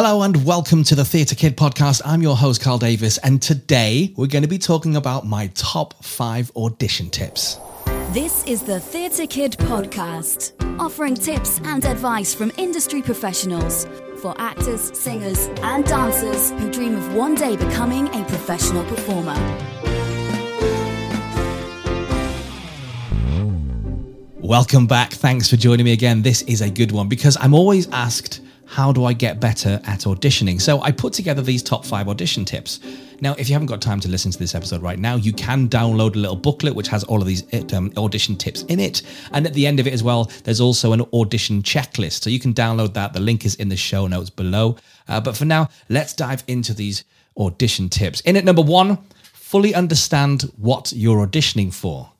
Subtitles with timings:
[0.00, 2.02] Hello and welcome to the Theatre Kid podcast.
[2.04, 6.04] I'm your host, Carl Davis, and today we're going to be talking about my top
[6.04, 7.58] five audition tips.
[8.12, 13.88] This is the Theatre Kid podcast, offering tips and advice from industry professionals
[14.22, 19.34] for actors, singers, and dancers who dream of one day becoming a professional performer.
[24.36, 25.10] Welcome back.
[25.10, 26.22] Thanks for joining me again.
[26.22, 30.00] This is a good one because I'm always asked, how do I get better at
[30.00, 30.60] auditioning?
[30.60, 32.80] So I put together these top five audition tips.
[33.22, 35.70] Now, if you haven't got time to listen to this episode right now, you can
[35.70, 37.42] download a little booklet which has all of these
[37.72, 39.02] um, audition tips in it.
[39.32, 42.22] And at the end of it as well, there's also an audition checklist.
[42.22, 43.14] So you can download that.
[43.14, 44.76] The link is in the show notes below.
[45.08, 47.04] Uh, but for now, let's dive into these
[47.38, 48.20] audition tips.
[48.20, 48.98] In at number one,
[49.32, 52.12] fully understand what you're auditioning for.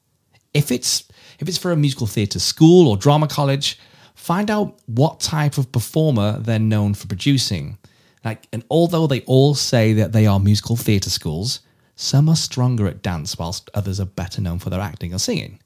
[0.55, 1.05] If it's
[1.41, 3.79] if it's for a musical theatre school or drama college,
[4.19, 7.79] find out what type of performer they're known for producing.
[8.25, 11.61] Like, and although they all say that they are musical theatre schools,
[11.95, 15.61] some are stronger at dance whilst others are better known for their acting or singing.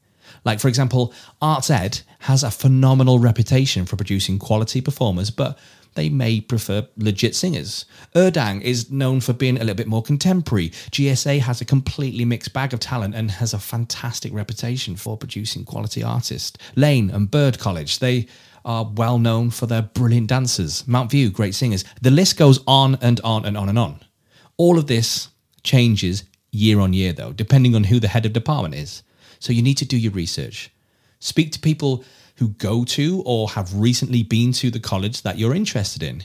[0.45, 5.59] Like, for example, Arts Ed has a phenomenal reputation for producing quality performers, but
[5.95, 7.85] they may prefer legit singers.
[8.15, 10.71] Urdang is known for being a little bit more contemporary.
[10.71, 15.65] GSA has a completely mixed bag of talent and has a fantastic reputation for producing
[15.65, 16.59] quality artists.
[16.77, 18.27] Laine and Bird College, they
[18.65, 20.83] are well known for their brilliant dancers.
[20.85, 21.85] Mountview, great singers.
[22.01, 24.01] The list goes on and on and on and on.
[24.57, 25.29] All of this
[25.63, 29.03] changes year on year, though, depending on who the head of department is.
[29.41, 30.71] So you need to do your research.
[31.19, 32.05] Speak to people
[32.43, 36.25] who go to or have recently been to the college that you're interested in.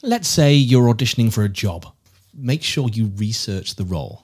[0.00, 1.84] Let's say you're auditioning for a job.
[2.32, 4.22] Make sure you research the role.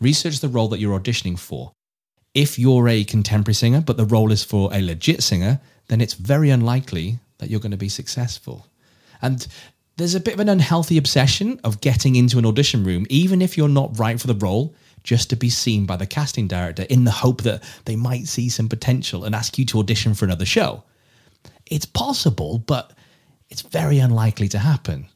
[0.00, 1.70] Research the role that you're auditioning for.
[2.34, 6.14] If you're a contemporary singer, but the role is for a legit singer, then it's
[6.14, 8.66] very unlikely that you're going to be successful.
[9.22, 9.46] And
[9.96, 13.56] there's a bit of an unhealthy obsession of getting into an audition room, even if
[13.56, 14.74] you're not right for the role,
[15.06, 18.50] just to be seen by the casting director in the hope that they might see
[18.50, 20.82] some potential and ask you to audition for another show.
[21.64, 22.92] It's possible, but
[23.48, 25.06] it's very unlikely to happen.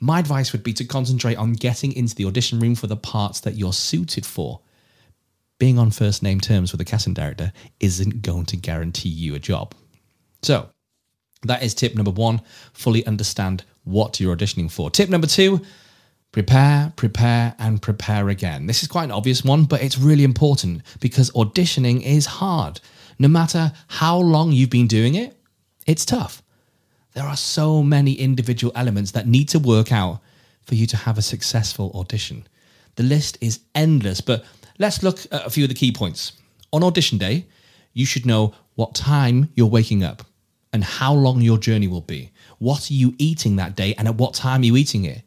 [0.00, 3.40] My advice would be to concentrate on getting into the audition room for the parts
[3.40, 4.60] that you're suited for.
[5.58, 9.38] Being on first name terms with a casting director isn't going to guarantee you a
[9.38, 9.74] job.
[10.42, 10.68] So,
[11.42, 12.40] that is tip number one
[12.72, 14.90] fully understand what you're auditioning for.
[14.90, 15.60] Tip number two
[16.32, 18.66] prepare, prepare, and prepare again.
[18.66, 22.80] This is quite an obvious one, but it's really important because auditioning is hard.
[23.18, 25.36] No matter how long you've been doing it,
[25.86, 26.42] it's tough.
[27.14, 30.20] There are so many individual elements that need to work out
[30.64, 32.46] for you to have a successful audition.
[32.96, 34.44] The list is endless, but
[34.78, 36.32] let's look at a few of the key points.
[36.72, 37.46] On audition day,
[37.94, 40.22] you should know what time you're waking up
[40.72, 42.32] and how long your journey will be.
[42.58, 45.22] What are you eating that day and at what time are you eating it?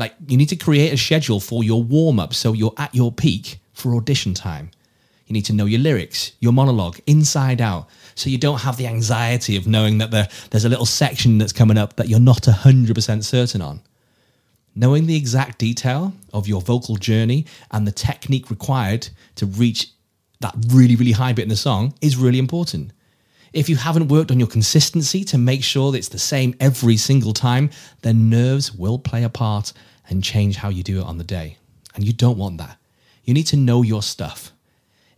[0.00, 3.12] Like, you need to create a schedule for your warm up so you're at your
[3.12, 4.70] peak for audition time.
[5.26, 8.86] You need to know your lyrics, your monologue, inside out, so you don't have the
[8.86, 12.44] anxiety of knowing that there, there's a little section that's coming up that you're not
[12.44, 13.82] 100% certain on.
[14.74, 19.92] Knowing the exact detail of your vocal journey and the technique required to reach
[20.40, 22.90] that really, really high bit in the song is really important.
[23.52, 26.96] If you haven't worked on your consistency to make sure that it's the same every
[26.96, 27.70] single time,
[28.02, 29.72] then nerves will play a part
[30.08, 31.56] and change how you do it on the day.
[31.94, 32.78] And you don't want that.
[33.24, 34.52] You need to know your stuff.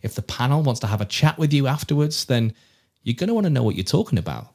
[0.01, 2.53] If the panel wants to have a chat with you afterwards, then
[3.03, 4.47] you're going to want to know what you're talking about.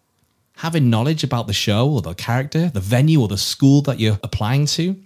[0.57, 4.19] Having knowledge about the show or the character, the venue or the school that you're
[4.25, 5.01] applying to,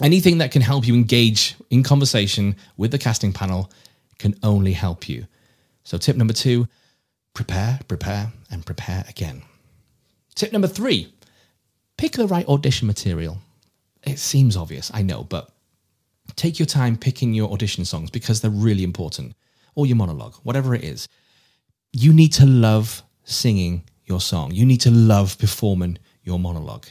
[0.00, 3.70] anything that can help you engage in conversation with the casting panel
[4.18, 5.26] can only help you.
[5.84, 6.66] So, tip number two
[7.34, 9.42] prepare, prepare, and prepare again.
[10.34, 11.12] Tip number three
[11.96, 13.38] pick the right audition material.
[14.02, 15.50] It seems obvious, I know, but
[16.36, 19.34] take your time picking your audition songs because they're really important,
[19.74, 21.08] or your monologue, whatever it is.
[21.92, 26.86] You need to love singing your song, you need to love performing your monologue.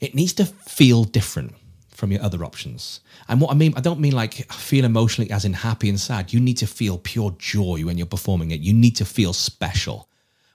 [0.00, 1.54] It needs to feel different
[1.96, 3.00] from your other options.
[3.28, 6.32] And what I mean, I don't mean like feel emotionally as in happy and sad.
[6.32, 8.60] You need to feel pure joy when you're performing it.
[8.60, 10.08] You need to feel special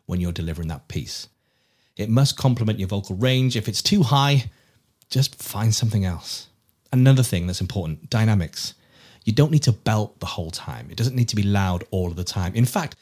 [0.06, 1.28] when you're delivering that piece.
[1.98, 3.56] It must complement your vocal range.
[3.58, 4.50] If it's too high,
[5.10, 6.48] just find something else.
[6.94, 8.76] Another thing that's important dynamics.
[9.26, 12.08] You don't need to belt the whole time, it doesn't need to be loud all
[12.08, 12.56] of the time.
[12.56, 12.96] In fact,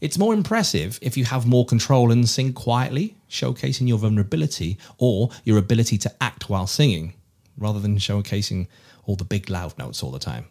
[0.00, 5.30] it's more impressive if you have more control and sing quietly, showcasing your vulnerability or
[5.44, 7.12] your ability to act while singing
[7.60, 8.66] rather than showcasing
[9.04, 10.46] all the big loud notes all the time.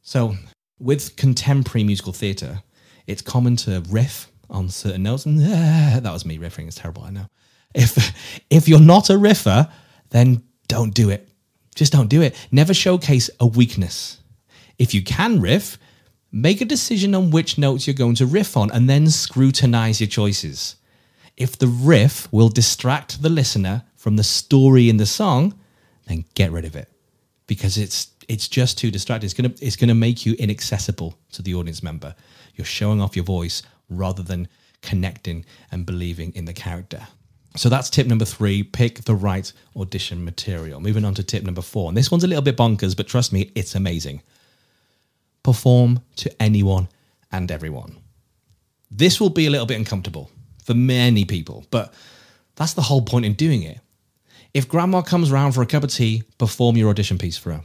[0.00, 0.36] So,
[0.78, 2.62] with contemporary musical theatre,
[3.06, 6.66] it's common to riff on certain notes, and uh, that was me riffing.
[6.66, 7.26] It's terrible, I know.
[7.74, 9.68] If if you're not a riffer,
[10.10, 11.28] then don't do it.
[11.74, 12.34] Just don't do it.
[12.52, 14.20] Never showcase a weakness.
[14.78, 15.78] If you can riff,
[16.30, 20.08] make a decision on which notes you're going to riff on and then scrutinize your
[20.08, 20.76] choices.
[21.36, 25.58] If the riff will distract the listener from the story in the song,
[26.06, 26.88] then get rid of it
[27.46, 29.26] because it's it's just too distracting.
[29.26, 32.14] It's gonna it's gonna make you inaccessible to the audience member.
[32.54, 34.48] You're showing off your voice rather than
[34.82, 37.06] connecting and believing in the character.
[37.56, 40.80] So that's tip number three pick the right audition material.
[40.80, 41.88] Moving on to tip number four.
[41.88, 44.22] And this one's a little bit bonkers, but trust me, it's amazing.
[45.42, 46.88] Perform to anyone
[47.30, 47.96] and everyone.
[48.90, 50.30] This will be a little bit uncomfortable
[50.64, 51.92] for many people, but
[52.56, 53.80] that's the whole point in doing it.
[54.54, 57.60] If grandma comes round for a cup of tea, perform your audition piece for her.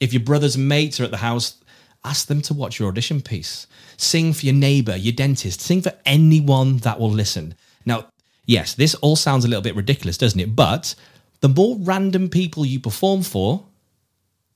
[0.00, 1.56] If your brother's mates are at the house,
[2.04, 3.66] ask them to watch your audition piece.
[3.96, 7.54] Sing for your neighbor, your dentist, sing for anyone that will listen.
[7.86, 8.08] Now,
[8.44, 10.54] yes, this all sounds a little bit ridiculous, doesn't it?
[10.54, 10.94] But
[11.40, 13.64] the more random people you perform for,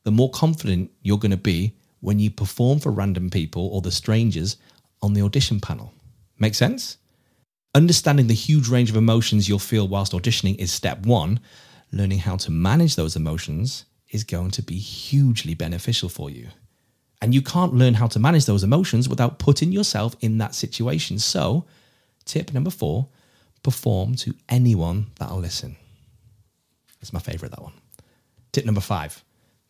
[0.04, 3.90] the more confident you're going to be when you perform for random people or the
[3.90, 4.58] strangers
[5.00, 5.94] on the audition panel.
[6.38, 6.98] Make sense?
[7.74, 11.40] Understanding the huge range of emotions you'll feel whilst auditioning is step one.
[11.92, 16.48] Learning how to manage those emotions is going to be hugely beneficial for you.
[17.22, 21.18] And you can't learn how to manage those emotions without putting yourself in that situation.
[21.18, 21.66] So,
[22.24, 23.08] tip number four
[23.62, 25.76] perform to anyone that'll listen.
[27.00, 27.74] That's my favorite, that one.
[28.52, 29.22] Tip number five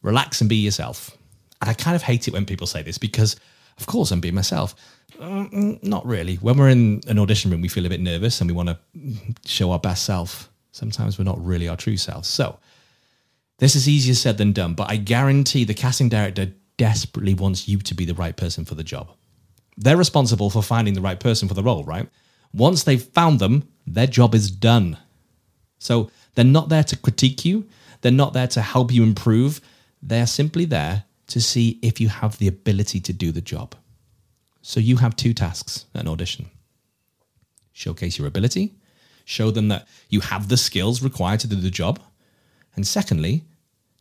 [0.02, 1.16] relax and be yourself.
[1.60, 3.36] And I kind of hate it when people say this because,
[3.78, 4.74] of course, I'm being myself.
[5.18, 6.36] Mm, not really.
[6.36, 8.78] When we're in an audition room, we feel a bit nervous and we want to
[9.44, 10.48] show our best self.
[10.72, 12.28] Sometimes we're not really our true selves.
[12.28, 12.58] So,
[13.58, 17.78] this is easier said than done, but I guarantee the casting director desperately wants you
[17.78, 19.10] to be the right person for the job.
[19.76, 22.08] They're responsible for finding the right person for the role, right?
[22.54, 24.96] Once they've found them, their job is done.
[25.78, 27.66] So they're not there to critique you,
[28.00, 29.60] they're not there to help you improve.
[30.02, 33.74] They're simply there to see if you have the ability to do the job.
[34.62, 36.50] So you have two tasks at an audition
[37.72, 38.74] showcase your ability,
[39.30, 42.00] show them that you have the skills required to do the job.
[42.74, 43.44] And secondly,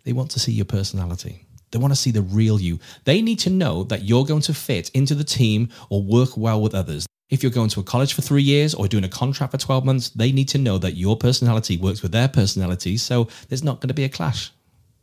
[0.03, 1.45] they want to see your personality.
[1.71, 2.79] They want to see the real you.
[3.05, 6.61] They need to know that you're going to fit into the team or work well
[6.61, 7.05] with others.
[7.29, 9.85] If you're going to a college for three years or doing a contract for 12
[9.85, 12.97] months, they need to know that your personality works with their personality.
[12.97, 14.51] So there's not going to be a clash.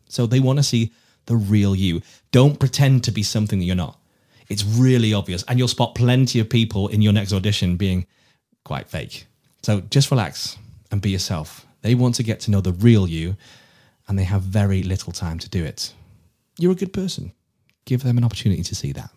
[0.08, 0.92] So they want to see
[1.26, 2.02] the real you.
[2.32, 4.00] Don't pretend to be something that you're not.
[4.48, 5.44] It's really obvious.
[5.46, 8.06] And you'll spot plenty of people in your next audition being
[8.64, 9.26] quite fake.
[9.66, 10.56] So just relax
[10.90, 11.66] and be yourself.
[11.82, 13.36] They want to get to know the real you,
[14.06, 15.92] and they have very little time to do it
[16.58, 17.32] you're a good person.
[17.84, 19.10] Give them an opportunity to see that.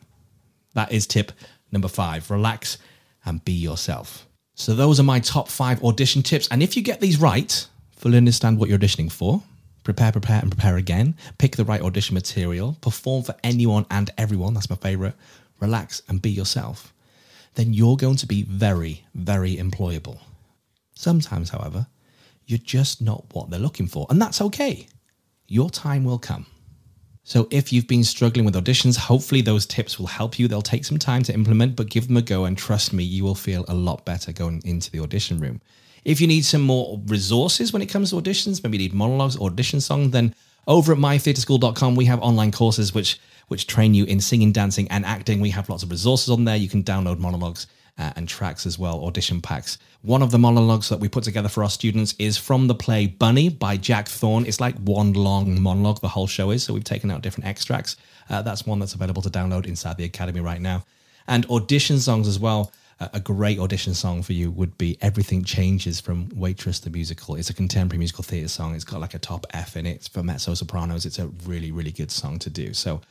[0.74, 1.32] That is tip
[1.72, 2.78] number five relax
[3.26, 4.28] and be yourself.
[4.56, 6.48] So, those are my top five audition tips.
[6.52, 9.42] And if you get these right, fully understand what you're auditioning for,
[9.84, 14.54] prepare, prepare, and prepare again, pick the right audition material, perform for anyone and everyone,
[14.54, 15.16] that's my favorite,
[15.60, 16.94] relax and be yourself,
[17.56, 20.20] then you're going to be very, very employable.
[21.00, 21.88] Sometimes, however,
[22.46, 24.86] you're just not what they're looking for, and that's okay.
[25.48, 26.46] Your time will come.
[27.24, 30.50] So if you've been struggling with auditions, hopefully those tips will help you.
[30.50, 33.24] They'll take some time to implement, but give them a go and trust me, you
[33.24, 35.62] will feel a lot better going into the audition room.
[36.04, 39.40] If you need some more resources when it comes to auditions, maybe you need monologues,
[39.40, 40.36] audition songs, then
[40.68, 45.06] over at mytheatreschool.com we have online courses which which train you in singing, dancing, and
[45.06, 45.40] acting.
[45.40, 46.58] We have lots of resources on there.
[46.58, 47.68] You can download monologues
[48.00, 49.78] uh, and tracks as well, audition packs.
[50.02, 53.06] One of the monologues that we put together for our students is from the play
[53.08, 54.46] Bunny by Jack Thorne.
[54.46, 56.64] It's like one long monologue, the whole show is.
[56.64, 57.98] So we've taken out different extracts.
[58.30, 60.86] Uh, that's one that's available to download inside the Academy right now.
[61.28, 62.72] And audition songs as well.
[63.02, 67.36] Uh, a great audition song for you would be Everything Changes from Waitress the Musical.
[67.36, 68.76] It's a contemporary musical theatre song.
[68.76, 70.10] It's got like a top F in it.
[70.12, 71.06] For mezzo sopranos.
[71.06, 72.74] It's a really, really good song to do.
[72.74, 73.02] So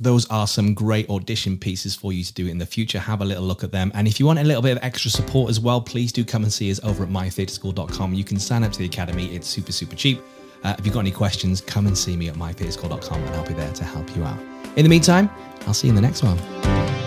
[0.00, 2.98] those are some great audition pieces for you to do in the future.
[2.98, 3.92] Have a little look at them.
[3.94, 6.42] And if you want a little bit of extra support as well, please do come
[6.42, 8.14] and see us over at mytheatreschool.com.
[8.14, 10.22] You can sign up to the academy, it's super, super cheap.
[10.64, 13.54] Uh, if you've got any questions, come and see me at mytheatreschool.com and I'll be
[13.54, 14.38] there to help you out.
[14.76, 15.30] In the meantime,
[15.66, 16.99] I'll see you in the next one.